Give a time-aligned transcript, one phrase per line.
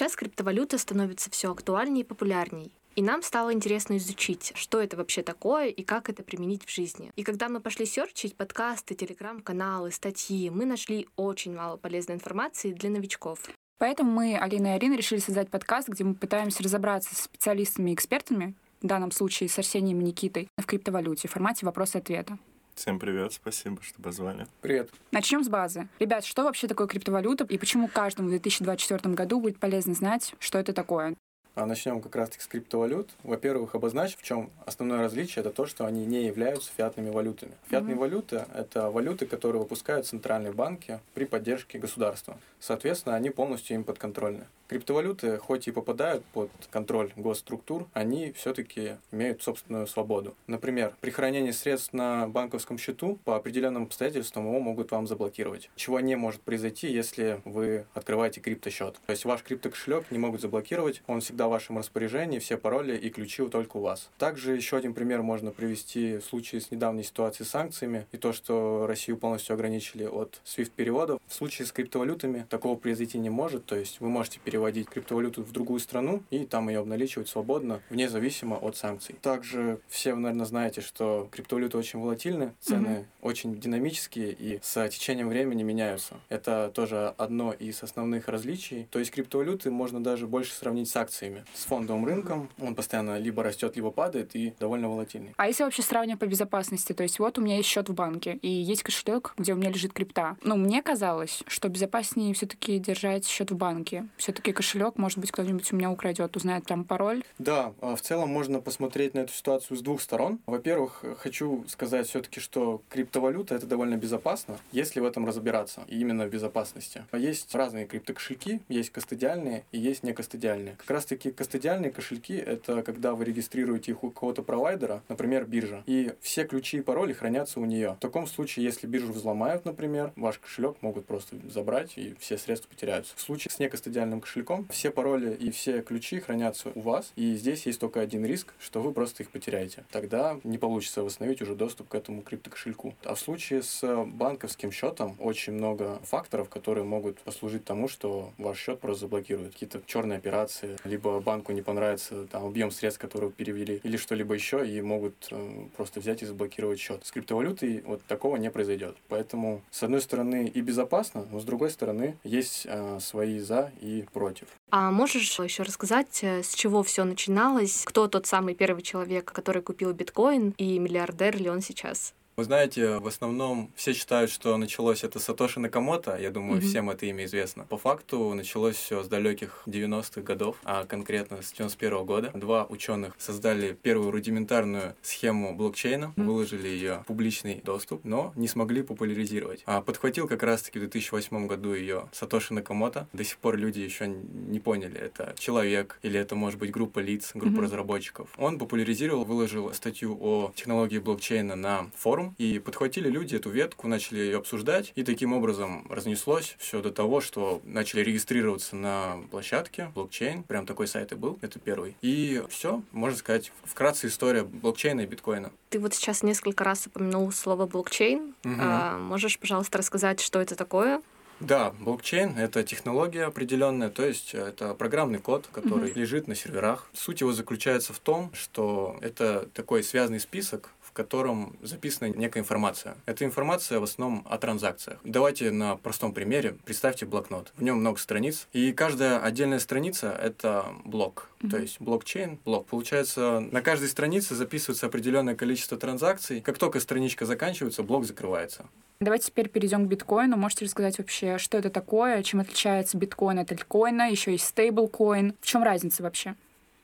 [0.00, 2.72] Сейчас криптовалюта становится все актуальнее и популярней.
[2.96, 7.12] И нам стало интересно изучить, что это вообще такое и как это применить в жизни.
[7.16, 12.88] И когда мы пошли серчить подкасты, телеграм-каналы, статьи, мы нашли очень мало полезной информации для
[12.88, 13.40] новичков.
[13.76, 17.94] Поэтому мы, Алина и Арина, решили создать подкаст, где мы пытаемся разобраться с специалистами и
[17.94, 22.38] экспертами, в данном случае с Арсением и Никитой, в криптовалюте в формате вопрос-ответа.
[22.80, 24.46] Всем привет, спасибо, что позвали.
[24.62, 24.88] Привет.
[25.12, 25.86] Начнем с базы.
[25.98, 30.58] Ребят, что вообще такое криптовалюта и почему каждому в 2024 году будет полезно знать, что
[30.58, 31.14] это такое?
[31.54, 33.10] А начнем как раз-таки с криптовалют.
[33.22, 37.52] Во-первых, обозначив, в чем основное различие, это то, что они не являются фиатными валютами.
[37.68, 37.98] Фиатные mm-hmm.
[37.98, 42.38] валюты— это валюты, которые выпускают центральные банки при поддержке государства.
[42.60, 44.46] Соответственно, они полностью им подконтрольны.
[44.70, 50.36] Криптовалюты, хоть и попадают под контроль госструктур, они все-таки имеют собственную свободу.
[50.46, 55.70] Например, при хранении средств на банковском счету по определенным обстоятельствам его могут вам заблокировать.
[55.74, 58.94] Чего не может произойти, если вы открываете криптосчет.
[59.06, 63.10] То есть ваш криптокошелек не могут заблокировать, он всегда в вашем распоряжении, все пароли и
[63.10, 64.08] ключи только у вас.
[64.18, 68.32] Также еще один пример можно привести в случае с недавней ситуацией с санкциями и то,
[68.32, 71.20] что Россию полностью ограничили от SWIFT-переводов.
[71.26, 75.42] В случае с криптовалютами такого произойти не может, то есть вы можете переводить переводить криптовалюту
[75.42, 79.16] в другую страну и там ее обналичивать свободно, вне зависимо от санкций.
[79.22, 83.06] Также все вы, наверное, знаете, что криптовалюты очень волатильны, цены mm-hmm.
[83.22, 86.16] очень динамические и с течением времени меняются.
[86.28, 88.86] Это тоже одно из основных различий.
[88.90, 92.50] То есть криптовалюты можно даже больше сравнить с акциями, с фондовым рынком.
[92.60, 95.32] Он постоянно либо растет, либо падает и довольно волатильный.
[95.38, 98.38] А если вообще сравнивать по безопасности, то есть вот у меня есть счет в банке
[98.42, 100.36] и есть кошелек, где у меня лежит крипта.
[100.42, 104.06] Ну, мне казалось, что безопаснее все-таки держать счет в банке.
[104.18, 107.22] Все-таки все кошелек, может быть, кто-нибудь у меня украдет, узнает там пароль.
[107.38, 110.40] Да, а в целом можно посмотреть на эту ситуацию с двух сторон.
[110.46, 116.30] Во-первых, хочу сказать все-таки, что криптовалюта это довольно безопасно, если в этом разбираться, именно в
[116.30, 117.04] безопасности.
[117.12, 120.74] Есть разные криптокошельки, есть кастодиальные и есть некастодиальные.
[120.76, 125.84] Как раз таки кастодиальные кошельки это когда вы регистрируете их у какого-то провайдера, например, биржа,
[125.86, 127.92] и все ключи и пароли хранятся у нее.
[127.92, 132.68] В таком случае, если биржу взломают, например, ваш кошелек могут просто забрать и все средства
[132.68, 133.14] потеряются.
[133.16, 134.66] В случае с некастодиальным кошельком кошельком.
[134.70, 138.80] Все пароли и все ключи хранятся у вас, и здесь есть только один риск, что
[138.80, 139.84] вы просто их потеряете.
[139.90, 142.94] Тогда не получится восстановить уже доступ к этому криптокошельку.
[143.04, 148.58] А в случае с банковским счетом очень много факторов, которые могут послужить тому, что ваш
[148.58, 149.52] счет просто заблокируют.
[149.52, 154.66] Какие-то черные операции, либо банку не понравится там, объем средств, которые перевели, или что-либо еще,
[154.66, 157.04] и могут э, просто взять и заблокировать счет.
[157.04, 158.96] С криптовалютой вот такого не произойдет.
[159.08, 164.04] Поэтому, с одной стороны, и безопасно, но с другой стороны, есть э, свои за и
[164.12, 164.48] против против.
[164.70, 167.82] А можешь еще рассказать, э, с чего все начиналось?
[167.84, 172.14] Кто тот самый первый человек, который купил биткоин, и миллиардер ли он сейчас?
[172.40, 176.16] Вы знаете, в основном все считают, что началось это Сатоши Накамото.
[176.18, 176.64] Я думаю, mm-hmm.
[176.64, 177.66] всем это имя известно.
[177.68, 182.30] По факту началось все с далеких 90-х годов, а конкретно с 91 года.
[182.32, 186.24] Два ученых создали первую рудиментарную схему блокчейна, mm-hmm.
[186.24, 189.62] выложили ее в публичный доступ, но не смогли популяризировать.
[189.66, 193.06] А подхватил как раз-таки в 2008 году ее Сатоши Накамото.
[193.12, 197.32] До сих пор люди еще не поняли, это человек или это может быть группа лиц,
[197.34, 197.62] группа mm-hmm.
[197.64, 198.30] разработчиков.
[198.38, 204.18] Он популяризировал, выложил статью о технологии блокчейна на форум, и подхватили люди эту ветку, начали
[204.18, 210.42] ее обсуждать, и таким образом разнеслось все до того, что начали регистрироваться на площадке блокчейн,
[210.42, 211.96] прям такой сайт и был, это первый.
[212.02, 215.52] И все, можно сказать, вкратце история блокчейна и биткоина.
[215.70, 218.34] Ты вот сейчас несколько раз упомянул слово блокчейн.
[218.44, 218.54] Угу.
[218.58, 221.00] А, можешь, пожалуйста, рассказать, что это такое?
[221.40, 226.88] Да, блокчейн— это технология определенная, то есть это программный код, который mm лежит на серверах.
[226.92, 232.96] Суть его заключается в том, что это такой связанный список в котором записана некая информация.
[233.06, 234.98] Эта информация в основном о транзакциях.
[235.04, 236.56] Давайте на простом примере.
[236.64, 237.52] Представьте блокнот.
[237.56, 241.28] В нем много страниц, и каждая отдельная страница— это блок.
[241.40, 241.50] Mm-hmm.
[241.50, 242.66] То есть блокчейн, блок.
[242.66, 246.40] Получается, на каждой странице записывается определенное количество транзакций.
[246.40, 248.66] Как только страничка заканчивается, блок закрывается.
[249.00, 250.36] Давайте теперь перейдем к биткоину.
[250.36, 255.34] Можете рассказать вообще, что это такое, чем отличается биткоин от альткоина, еще есть стейблкоин.
[255.40, 256.34] В чем разница вообще?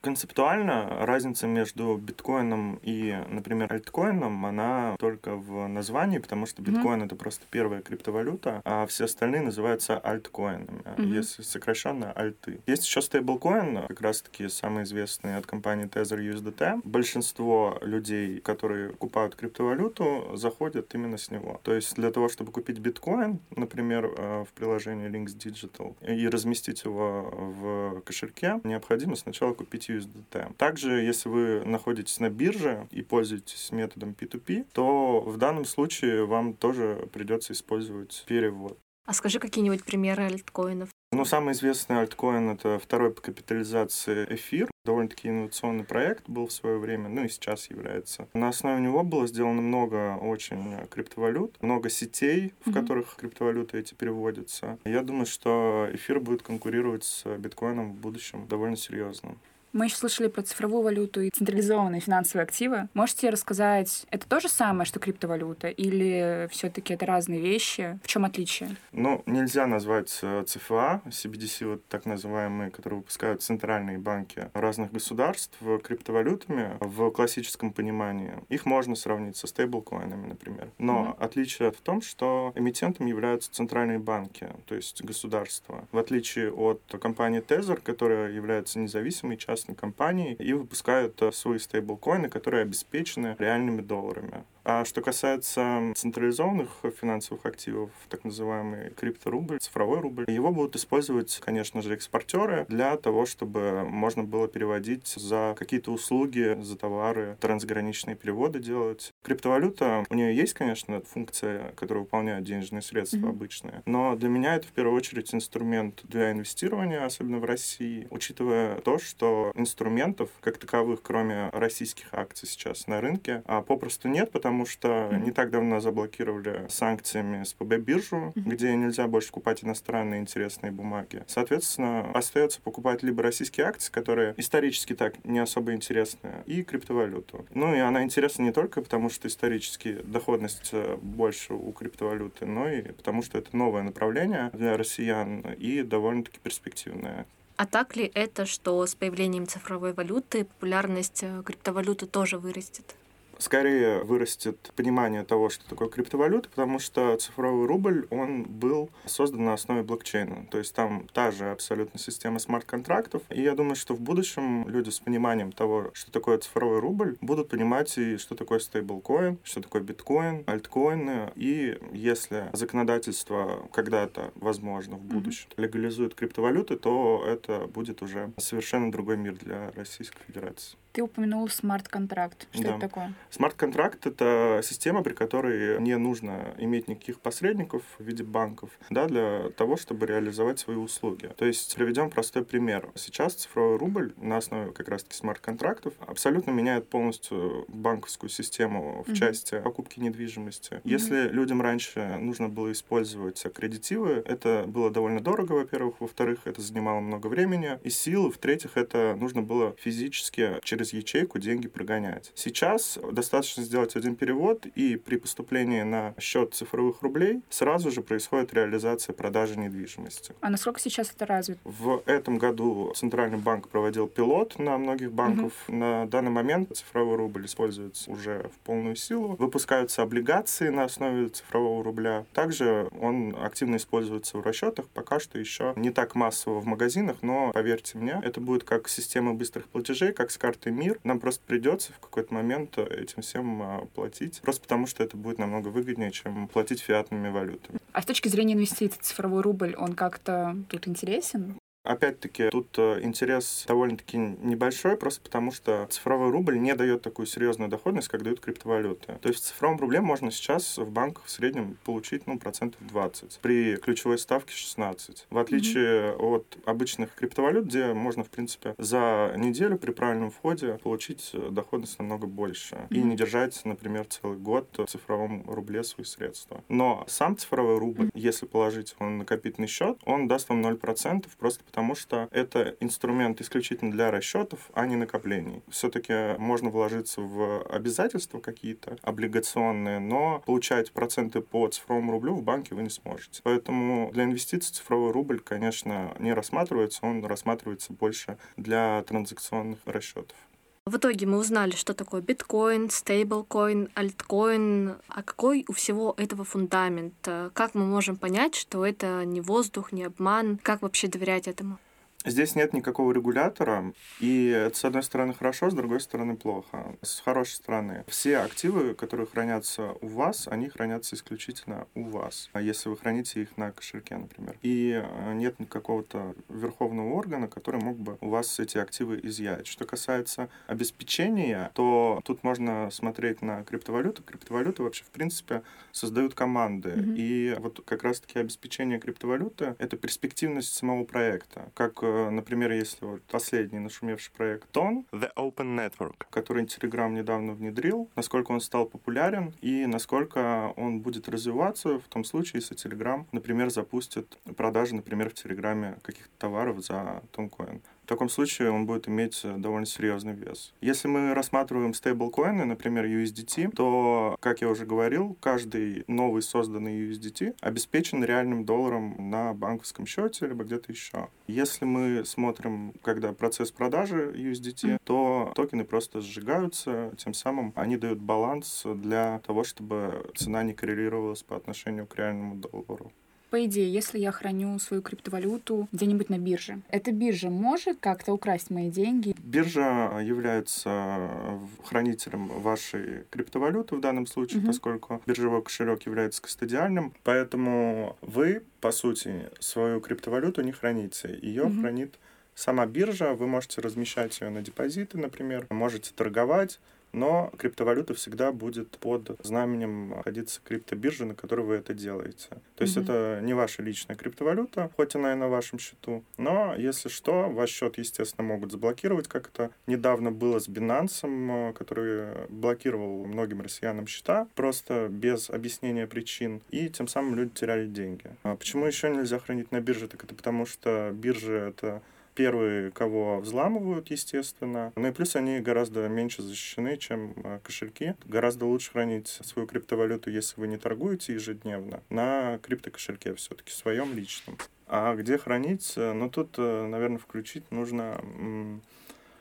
[0.06, 7.06] Концептуально разница между биткоином и, например, альткоином, она только в названии, потому что биткоин mm-hmm.
[7.06, 11.06] это просто первая криптовалюта, а все остальные называются альткоинами, mm-hmm.
[11.06, 12.60] если сокращенно альты.
[12.68, 16.82] Есть еще стейблкоин, как раз-таки самый известный от компании Tether USDT.
[16.84, 21.60] Большинство людей, которые покупают криптовалюту, заходят именно с него.
[21.64, 26.84] То есть для того, чтобы купить биткоин, например, э, в приложении Links Digital, и разместить
[26.84, 30.54] его в кошельке, необходимо сначала купить USDT.
[30.56, 36.54] Также, если вы находитесь на бирже и пользуетесь методом P2P, то в данном случае вам
[36.54, 38.78] тоже придется использовать перевод.
[39.06, 40.88] А скажи какие-нибудь примеры альткоинов.
[41.12, 44.68] Ну, самый известный альткоин— это второй по капитализации эфир.
[44.84, 48.28] Довольно-таки инновационный проект был в свое время, ну и сейчас является.
[48.34, 52.72] На основе него было сделано много очень криптовалют, много сетей, в mm-hmm.
[52.72, 54.78] которых криптовалюты эти переводятся.
[54.84, 59.36] Я думаю, что эфир будет конкурировать с биткоином в будущем довольно серьезно.
[59.76, 62.88] Мы еще слышали про цифровую валюту и централизованные финансовые активы.
[62.94, 67.98] Можете рассказать, это то же самое, что криптовалюта, или все-таки это разные вещи?
[68.02, 68.74] В чем отличие?
[68.92, 75.58] Ну, нельзя назвать э, ЦФА, CBDC, вот так называемые, которые выпускают центральные банки разных государств,
[75.84, 78.32] криптовалютами в классическом понимании.
[78.48, 80.70] Их можно сравнить со стейблкоинами, например.
[80.78, 81.22] Но mm-hmm.
[81.22, 85.86] отличие в том, что эмитентом являются центральные банки, то есть государства.
[85.92, 92.28] В отличие от компании Tether, которая является независимой частной компании и выпускают э, свои стейблкоины,
[92.28, 94.44] которые обеспечены реальными долларами.
[94.68, 96.70] А что касается централизованных
[97.00, 103.26] финансовых активов, так называемый крипторубль, цифровой рубль, его будут использовать, конечно же, экспортеры для того,
[103.26, 109.12] чтобы можно было переводить за какие-то услуги, за товары, трансграничные переводы делать.
[109.22, 113.30] Криптовалюта, у нее есть, конечно, функция, которая выполняет денежные средства mm-hmm.
[113.30, 118.80] обычные, но для меня это в первую очередь инструмент для инвестирования, особенно в России, учитывая
[118.80, 124.55] то, что инструментов как таковых, кроме российских акций сейчас на рынке, а попросту нет, потому
[124.56, 125.24] потому что mm-hmm.
[125.24, 128.42] не так давно заблокировали санкциями СПБ биржу, mm-hmm.
[128.46, 131.24] где нельзя больше покупать иностранные интересные бумаги.
[131.26, 137.44] Соответственно, остается покупать либо российские акции, которые исторически так не особо интересны, и криптовалюту.
[137.52, 142.70] Ну и она интересна не только потому, что исторически доходность э, больше у криптовалюты, но
[142.70, 147.26] и потому, что это новое направление для россиян и довольно-таки перспективное.
[147.56, 152.94] А так ли это, что с появлением цифровой валюты популярность э, криптовалюты тоже вырастет?
[153.38, 159.54] Скорее вырастет понимание того, что такое криптовалюта, потому что цифровой рубль, он был создан на
[159.54, 160.46] основе блокчейна.
[160.50, 163.22] То есть там та же абсолютно система смарт-контрактов.
[163.30, 167.48] И я думаю, что в будущем люди с пониманием того, что такое цифровой рубль, будут
[167.48, 171.32] понимать и что такое стейблкоин, что такое биткоин, альткоины.
[171.36, 179.16] И если законодательство когда-то, возможно, в будущем легализует криптовалюты, то это будет уже совершенно другой
[179.16, 180.76] мир для Российской Федерации.
[180.96, 182.48] Ты упомянул смарт-контракт.
[182.52, 182.70] Что да.
[182.70, 183.12] это такое?
[183.28, 189.50] Смарт-контракт— это система, при которой не нужно иметь никаких посредников в виде банков да, для
[189.58, 191.28] того, чтобы реализовать свои услуги.
[191.36, 192.88] То есть приведем простой пример.
[192.94, 199.14] Сейчас цифровой рубль на основе как раз-таки смарт-контрактов абсолютно меняет полностью банковскую систему в mm-hmm.
[199.16, 200.76] части покупки недвижимости.
[200.76, 200.80] Mm-hmm.
[200.84, 205.96] Если людям раньше нужно было использовать аккредитивы, это было довольно дорого, во-первых.
[206.00, 208.30] Во-вторых, это занимало много времени и сил.
[208.30, 212.32] В-третьих, это нужно было физически через через ячейку деньги прогонять.
[212.34, 218.54] Сейчас достаточно сделать один перевод, и при поступлении на счет цифровых рублей сразу же происходит
[218.54, 220.34] реализация продажи недвижимости.
[220.40, 221.60] А насколько сейчас это развито?
[221.64, 225.52] В этом году Центральный банк проводил пилот на многих банков.
[225.68, 225.76] Угу.
[225.76, 229.36] На данный момент цифровой рубль используется уже в полную силу.
[229.36, 232.24] Выпускаются облигации на основе цифрового рубля.
[232.32, 234.86] Также он активно используется в расчетах.
[234.88, 239.34] Пока что еще не так массово в магазинах, но поверьте мне, это будет как система
[239.34, 243.86] быстрых платежей, как с картой мир, нам просто придется в какой-то момент этим всем а,
[243.94, 247.78] платить, просто потому что это будет намного выгоднее, чем платить фиатными валютами.
[247.92, 251.58] А с точки зрения инвестиций, цифровой рубль, он как-то тут интересен?
[251.86, 257.70] Опять-таки, тут э, интерес довольно-таки небольшой, просто потому что цифровой рубль не дает такую серьезную
[257.70, 259.18] доходность, как дают криптовалюты.
[259.20, 263.38] То есть в цифровом рубле можно сейчас в банках в среднем получить ну, процентов 20,
[263.40, 265.26] при ключевой ставке 16.
[265.30, 266.16] В отличие mm-hmm.
[266.16, 271.98] от обычных криптовалют, где можно, в принципе, за неделю при правильном входе получить э, доходность
[272.00, 272.96] намного больше mm-hmm.
[272.96, 276.64] и не держать, например, целый год в цифровом рубле свои средства.
[276.68, 278.10] Но сам цифровой рубль, mm-hmm.
[278.14, 282.74] если положить его на накопительный счет, он даст вам 0% просто потому потому что это
[282.80, 285.62] инструмент исключительно для расчетов, а не накоплений.
[285.68, 292.74] Все-таки можно вложиться в обязательства какие-то облигационные, но получать проценты по цифровому рублю в банке
[292.74, 293.42] вы не сможете.
[293.42, 300.38] Поэтому для инвестиций цифровой рубль, конечно, не рассматривается, он рассматривается больше для транзакционных расчетов.
[300.86, 307.28] В итоге мы узнали, что такое биткоин, стейблкоин, альткоин, а какой у всего этого фундамент,
[307.54, 311.80] как мы можем понять, что это не воздух, не обман, как вообще доверять этому?
[312.26, 316.96] Здесь нет никакого регулятора, и это, с одной стороны, хорошо, с другой стороны, плохо.
[317.00, 322.60] С хорошей стороны, все активы, которые хранятся у вас, они хранятся исключительно у вас, а
[322.60, 324.56] если вы храните их на кошельке, например.
[324.62, 329.66] И э, нет какого-то верховного органа, который мог бы у вас эти активы изъять.
[329.66, 334.22] Что касается обеспечения, то тут можно смотреть на криптовалюту.
[334.22, 336.90] Криптовалюты вообще, в принципе, создают команды.
[336.90, 337.16] Mm-hmm.
[337.16, 341.70] И вот как раз-таки обеспечение криптовалюты— это перспективность самого проекта.
[341.74, 347.52] Как э, например, если вот последний нашумевший проект Тон, The Open Network, который Telegram недавно
[347.52, 353.24] внедрил, насколько он стал популярен и насколько он будет развиваться в том случае, если Telegram,
[353.32, 357.82] например, запустит продажи, например, в Телеграме каких-то товаров за тонкоин.
[358.06, 360.72] В таком случае он будет иметь э, довольно серьезный вес.
[360.80, 367.56] Если мы рассматриваем стейблкоины, например, USDT, то, как я уже говорил, каждый новый созданный USDT
[367.60, 371.30] обеспечен реальным долларом на банковском счете либо где-то еще.
[371.48, 378.20] Если мы смотрим, когда процесс продажи USDT, то токены просто сжигаются, тем самым они дают
[378.20, 383.10] баланс для того, чтобы цена не коррелировалась по отношению к реальному доллару.
[383.50, 388.70] По идее, если я храню свою криптовалюту где-нибудь на бирже, эта биржа может как-то украсть
[388.70, 389.34] мои деньги?
[389.38, 394.66] Биржа является хранителем вашей криптовалюты в данном случае, mm-hmm.
[394.66, 401.38] поскольку биржевой кошелек является кастодиальным, поэтому вы, по сути, свою криптовалюту не храните.
[401.40, 401.80] Ее mm-hmm.
[401.80, 402.18] хранит
[402.54, 406.80] сама биржа, вы можете размещать ее на депозиты, например, можете торговать,
[407.16, 412.48] но криптовалюта всегда будет под знаменем находиться криптобиржи, на которой вы это делаете.
[412.76, 413.02] То есть mm-hmm.
[413.02, 417.70] это не ваша личная криптовалюта, хоть она и на вашем счету, но если что, ваш
[417.70, 424.46] счет, естественно, могут заблокировать, как это недавно было с Binance, который блокировал многим россиянам счета
[424.54, 428.24] просто без объяснения причин, и тем самым люди теряли деньги.
[428.42, 430.08] А почему еще нельзя хранить на бирже?
[430.08, 432.02] Так это потому что биржа— это
[432.36, 434.92] первые, кого взламывают, естественно.
[434.94, 438.14] Ну и плюс они гораздо меньше защищены, чем э, кошельки.
[438.26, 444.58] Гораздо лучше хранить свою криптовалюту, если вы не торгуете ежедневно, на криптокошельке все-таки, своем личном.
[444.86, 445.94] А где хранить?
[445.96, 448.20] Э, ну, тут, э, наверное, включить нужно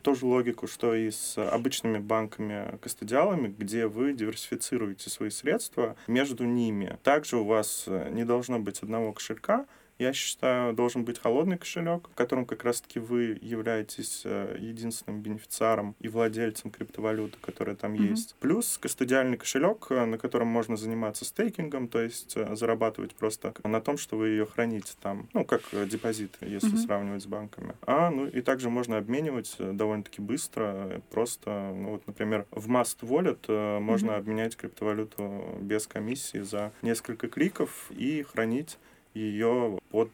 [0.02, 7.00] ту же логику, что и с обычными банками-кастодиалами, где вы диверсифицируете свои средства между ними.
[7.04, 9.66] Также у вас не должно быть одного кошелька,
[9.98, 15.96] я считаю, должен быть холодный кошелек, в котором как раз-таки вы являетесь э, единственным бенефициаром
[16.00, 18.10] и владельцем криптовалюты, которая там mm-hmm.
[18.10, 18.36] есть.
[18.40, 23.80] Плюс кастодиальный кошелек, э, на котором можно заниматься стейкингом, то есть э, зарабатывать просто на
[23.80, 26.86] том, что вы ее храните там, ну, как депозит, если mm-hmm.
[26.86, 27.74] сравнивать с банками.
[27.86, 33.80] А, ну, и также можно обменивать довольно-таки быстро, просто, ну, вот, например, в Mast Wallet
[33.80, 34.18] можно mm-hmm.
[34.18, 38.78] обменять криптовалюту без комиссии за несколько кликов и хранить
[39.16, 40.10] ее под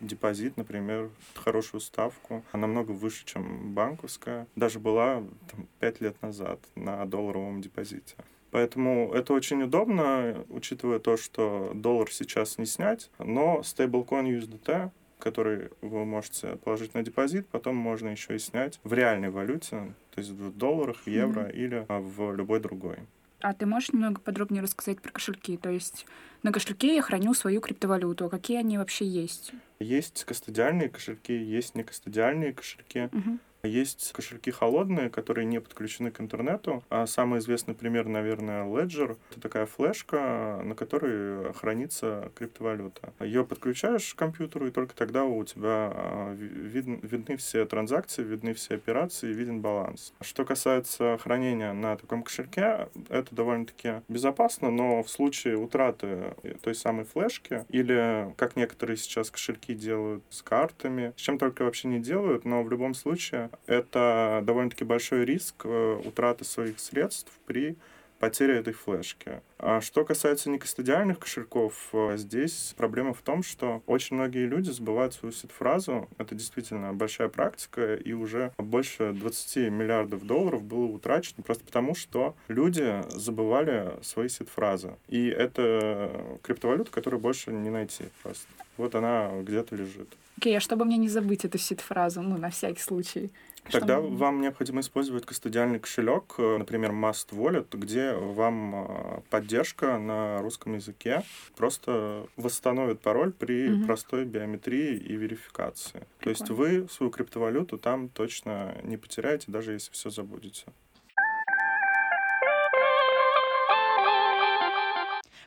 [0.00, 4.46] депозит, например, хорошую ставку, намного выше, чем банковская.
[4.56, 8.16] Даже была там, 5 лет назад на долларовом депозите.
[8.50, 15.70] Поэтому это очень удобно, учитывая то, что доллар сейчас не снять, но стейблкоин USDT который
[15.80, 20.30] вы можете положить на депозит, потом можно еще и снять в реальной валюте, то есть
[20.30, 21.52] в долларах, евро mm-hmm.
[21.52, 22.98] или в любой другой.
[23.40, 25.56] А ты можешь немного подробнее рассказать про кошельки?
[25.56, 26.06] То есть
[26.42, 28.26] на кошельке я храню свою криптовалюту.
[28.26, 29.52] А какие они вообще есть?
[29.78, 33.10] Есть кастодиальные кошельки, есть некастодиальные кошельки.
[33.12, 33.38] Угу.
[33.66, 36.82] Есть кошельки холодные, которые не подключены к интернету.
[36.88, 39.16] А самый известный пример, наверное, Ledger.
[39.30, 43.12] Это такая флешка, на которой хранится криптовалюта.
[43.20, 48.54] Ее подключаешь к компьютеру, и только тогда у тебя а, видны, видны все транзакции, видны
[48.54, 50.12] все операции, виден баланс.
[50.20, 57.04] Что касается хранения на таком кошельке, это довольно-таки безопасно, но в случае утраты той самой
[57.04, 62.44] флешки или, как некоторые сейчас кошельки делают с картами, с чем только вообще не делают,
[62.44, 67.76] но в любом случае это довольно-таки большой риск э, утраты своих средств при
[68.18, 69.40] потере этой флешки.
[69.58, 75.14] А что касается некостадиальных кошельков, э, здесь проблема в том, что очень многие люди забывают
[75.14, 76.08] свою сид-фразу.
[76.18, 82.34] Это действительно большая практика, и уже больше 20 миллиардов долларов было утрачено просто потому, что
[82.48, 84.96] люди забывали свои сид-фразы.
[85.08, 88.48] И это криптовалюта, которую больше не найти просто.
[88.76, 90.08] Вот она где-то лежит.
[90.38, 93.30] Окей, okay, а чтобы мне не забыть эту сид-фразу, ну, на всякий случай?
[93.70, 94.08] Тогда Что...
[94.08, 100.74] вам необходимо использовать кастодиальный кошелек, э, например, Mast Wallet, где вам э, поддержка на русском
[100.74, 101.22] языке
[101.56, 103.86] просто восстановит пароль при угу.
[103.86, 106.06] простой биометрии и верификации.
[106.18, 106.20] Прикольно.
[106.20, 110.66] То есть вы свою криптовалюту там точно не потеряете, даже если все забудете.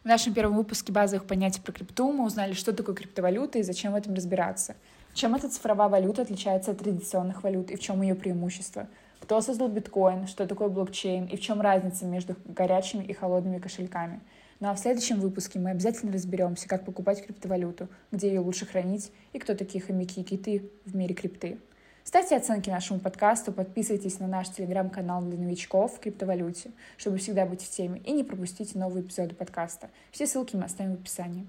[0.09, 3.95] Нашем первом выпуске базовых понятий про крипту мы узнали, что такое криптовалюта и зачем в
[3.95, 4.75] этом разбираться.
[5.13, 8.87] Чем эта цифровая валюта отличается от традиционных валют и в чем ее преимущество?
[9.19, 14.19] Кто создал биткоин, что такое блокчейн и в чем разница между горячими и холодными кошельками?
[14.59, 19.11] Ну а в следующем выпуске мы обязательно разберемся, как покупать криптовалюту, где ее лучше хранить
[19.31, 21.59] и кто такие хомяки и киты в мире крипты.
[22.03, 27.61] Ставьте оценки нашему подкасту, подписывайтесь на наш телеграм-канал для новичков в криптовалюте, чтобы всегда быть
[27.61, 29.89] в теме и не пропустить новые эпизоды подкаста.
[30.11, 31.45] Все ссылки мы оставим в описании.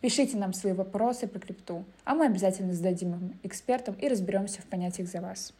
[0.00, 4.66] Пишите нам свои вопросы про крипту, а мы обязательно зададим им экспертам и разберемся в
[4.66, 5.52] понятиях за вас.